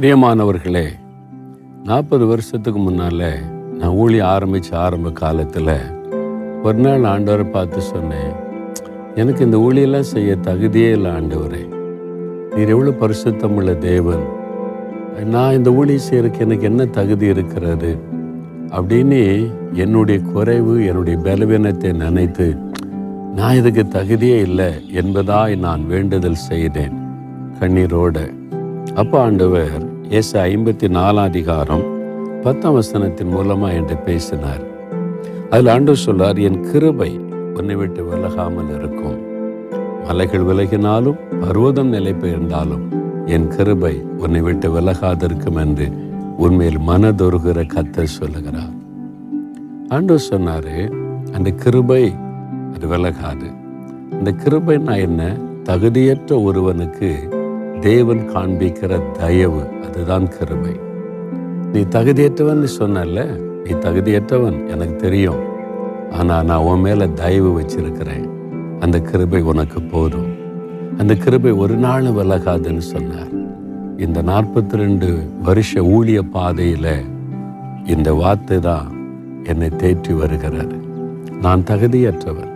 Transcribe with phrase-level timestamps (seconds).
[0.00, 0.88] பிரியமானவர்களே
[1.84, 3.22] நாற்பது வருஷத்துக்கு முன்னால்
[3.78, 5.80] நான் ஊழி ஆரம்பித்த ஆரம்ப காலத்தில்
[6.62, 8.32] ஒரு நாள் ஆண்டவரை பார்த்து சொன்னேன்
[9.14, 11.68] எனக்கு இந்த ஊழியெல்லாம் செய்ய தகுதியே இல்லை ஆண்டவரே.
[12.54, 14.24] நீர் எவ்வளோ பரிசுத்தமுள்ள தேவன்.
[15.24, 17.98] நான் இந்த ஊழிய செய்கிறதுக்கு எனக்கு என்ன தகுதி இருக்கிறது?
[18.68, 22.56] அப்படின்னு என்னுடைய குறைவு என்னுடைய பலவீனத்தை நினைத்து
[23.34, 26.98] நான் இதுக்கு தகுதியே இல்லை என்பதாய் நான் வேண்டுதல் செய்தேன்
[27.60, 28.38] கண்ணீரோடு.
[28.94, 31.82] அப்போ ஆண்டவர் ஏச ஐம்பத்தி நாலாம் அதிகாரம்
[32.42, 34.60] பத்தாம் வசனத்தின் மூலமாக என்று பேசினார்.
[35.50, 37.20] அதில் ஆண்டு சொல்லார் என் கிருபை
[37.54, 39.18] உன்னை விட்டு விலகாமல் இருக்கும்.
[40.04, 42.84] மலைகள் விலகினாலும் பர்வதம் நிலை பெயர்ந்தாலும்
[43.26, 45.88] என் கிருபை உன்னை விட்டு விலகாதிருக்கும் என்று
[46.36, 48.74] உண்மையில் மனதொருகிற கத்தர் சொல்லுகிறார்.
[49.88, 50.92] ஆண்டு சொன்னார்
[51.32, 52.14] அந்த கிருபை
[52.74, 53.50] அது விலகாது.
[54.12, 55.36] அந்த கிருபைன்னா என்ன?
[55.64, 57.38] தகுதியற்ற ஒருவனுக்கு
[57.80, 60.80] தேவன் காண்பிக்கிற தயவு அதுதான் கிருபை.
[61.72, 65.40] நீ தகுதியற்றவன் சொன்னல நீ தகுதியற்றவன் எனக்கு தெரியும்.
[66.10, 68.28] ஆனால் நான் உன் மேலே தயவு வச்சிருக்கிறேன்.
[68.80, 70.36] அந்த கிருபை உனக்கு போதும்.
[70.98, 73.32] அந்த கிருபை ஒரு நாள் விலகாதுன்னு சொன்னார்.
[73.96, 77.04] இந்த நாற்பத்தி ரெண்டு வருஷ ஊழிய பாதையில்
[77.84, 78.86] இந்த வார்த்தை தான்
[79.44, 80.76] என்னை தேற்றி வருகிறது.
[81.40, 82.52] நான் தகுதியற்றவன்.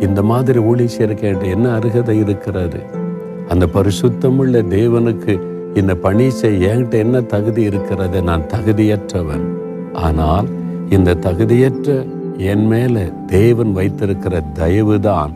[0.00, 3.00] இந்த மாதிரி ஊழி சேர்க்க என்ன அருகதை இருக்கிறது?
[3.48, 5.40] அந்த பரிசுத்தமுள்ள தேவனுக்கு
[5.74, 8.22] இந்த பணி செய்ய என்கிட்ட என்ன தகுதி இருக்கிறது?
[8.22, 9.46] நான் தகுதியற்றவன்.
[9.92, 10.48] ஆனால்
[10.88, 15.32] இந்த தகுதியற்ற என் மேல தேவன் வைத்திருக்கிற தயவு தான்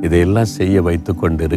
[0.00, 1.48] இதையெல்லாம் செய்ய வைத்து கொண்டு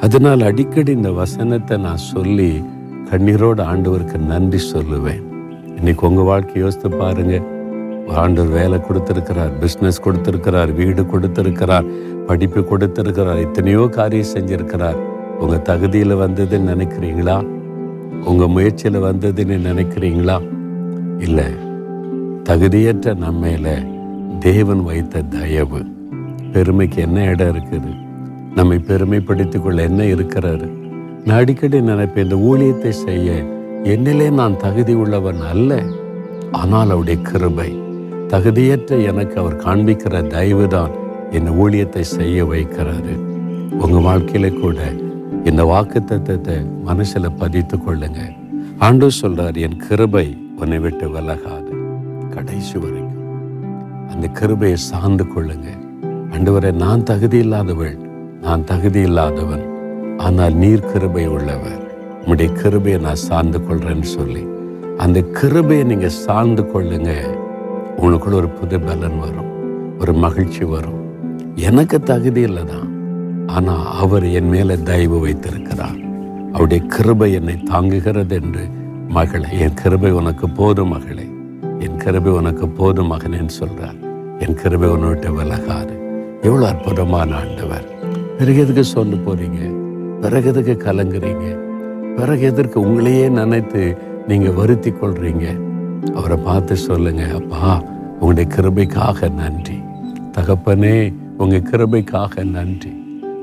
[0.00, 2.62] அதனால் அடிக்கடி இந்த வசனத்தை நான் சொல்லி
[3.10, 5.22] கண்ணீரோடு ஆண்டவருக்கு நன்றி சொல்லுவேன்.
[5.76, 7.42] இன்னைக்கு உங்க வாழ்க்கை யோசித்து பாருங்க.
[8.08, 11.84] ஆண்டவர் வேலை கொடுத்துருக்கிறார் பிஸ்னஸ் கொடுத்துருக்கிறார் வீடு கொடுத்துருக்கிறார்.
[12.26, 14.98] படிப்பு கொடுத்திருக்கிறார் எத்தனையோ காரியம் செஞ்சிருக்கிறார்.
[15.38, 17.36] உங்க தகுதியில வந்ததுன்னு நினைக்கிறீங்களா?
[18.24, 20.36] உங்க முயற்சியில வந்ததுன்னு நினைக்கிறீங்களா?
[21.18, 21.44] இல்லை
[22.44, 23.68] தகுதியற்ற நம்மையில
[24.38, 25.80] தேவன் வைத்த தயவு.
[26.52, 27.90] பெருமைக்கு என்ன இடம் இருக்குது?
[28.54, 30.68] நம்மை பெருமைப்படுத்திக் கொள்ள என்ன இருக்கிறாரு?
[31.24, 33.30] நான் அடிக்கடி நினைப்பேன் இந்த ஊழியத்தை செய்ய
[33.84, 35.82] என்னிலே நான் தகுதி உள்ளவன் அல்ல.
[36.52, 37.70] ஆனால் அவருடைய கிருபை
[38.28, 40.90] தகுதியற்ற எனக்கு அவர் காண்பிக்கிற தயவு தான்
[41.30, 43.14] என் ஊழியத்தை செய்ய வைக்கிறாரு.
[43.70, 44.92] உங்க வாழ்க்கையில கூட
[45.44, 46.54] இந்த வாக்கு தத்துவத்தை
[46.86, 48.36] மனசுல பதித்து கொள்ளுங்க.
[48.78, 51.72] ஆண்டு சொல்றார் என் கிருபை உன்னை விட்டு விலகாது.
[52.30, 53.08] கடைசி வரைக்கும்.
[54.10, 55.66] அந்த கிருபையை சார்ந்து கொள்ளுங்க.
[56.30, 57.98] அண்டுவரை நான் தகுதி இல்லாதவள்
[58.42, 59.64] நான் தகுதி இல்லாதவன்.
[60.18, 61.88] ஆனால் நீர் கிருபை உள்ளவர்.
[62.16, 64.46] உங்களுடைய கிருபையை நான் சார்ந்து கொள்றேன்னு சொல்லி.
[64.96, 67.10] அந்த கிருபையை நீங்க சார்ந்து கொள்ளுங்க.
[67.96, 69.48] உங்களுக்குள்ள ஒரு புது பலன் வரும்.
[70.00, 71.09] ஒரு மகிழ்ச்சி வரும்.
[71.54, 72.98] எனக்கு தகுதி இல்லை தான்
[73.46, 76.08] ஆனா அவர் என் மேலே தயவு வைத்திருக்கிறார்.
[76.48, 78.68] அவருடைய கிருபை என்னை தாங்குகிறது என்று
[79.08, 81.28] மகளை என் கிருபை உனக்கு போதும் மகளே.
[81.78, 84.00] என் கிருபை உனக்கு போதும் மகனேன்னு சொல்றார்.
[84.38, 85.98] என் கிருபை உன்னை விலகாது.
[86.42, 87.84] எவ்வளவு அற்புதமான ஆண்டவர்.
[88.38, 89.70] பிறகு எதுக்கு சொல்ல போறீங்க?
[90.20, 91.58] பிறகு எதுக்கு கலங்குறீங்க?
[92.16, 93.96] பிறகு எதற்கு உங்களையே நினைத்து
[94.28, 95.60] நீங்க வருத்தி கொள்றீங்க?
[96.14, 97.82] அவரை பார்த்து சொல்லுங்க அப்பா
[98.20, 99.82] உங்களுடைய கிருபைக்காக நன்றி.
[100.32, 102.90] தகப்பனே உங்கள் கிருபைக்காக நன்றி.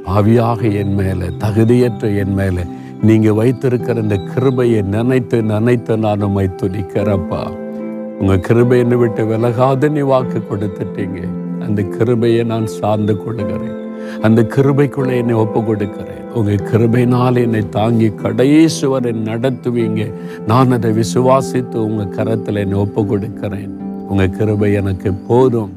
[0.07, 2.63] பாவியாக என் மேலே தகுதியற்ற என் மேலே
[3.01, 7.41] நீங்கள் வைத்திருக்கிற இந்த கிருபையை நினைத்து நினைத்து நான் உண்மை துணிக்கிறப்பா
[8.19, 11.19] உங்கள் கிருபை என்னை விட்டு விலகாத நீ வாக்கு கொடுத்துட்டீங்க.
[11.65, 13.75] அந்த கிருபையை நான் சார்ந்து கொள்ளுகிறேன்.
[14.21, 20.11] அந்த கிருபைக்குள்ளே என்னை ஒப்பு கொடுக்கிறேன் உங்கள் கிருபைனால் என்னை தாங்கி கடைசுவரை நடத்துவீங்க.
[20.47, 23.73] நான் அதை விசுவாசித்து உங்கள் கரத்தில் என்னை ஒப்பு கொடுக்கிறேன்
[24.09, 25.76] உங்கள் கிருபை எனக்கு போதும்.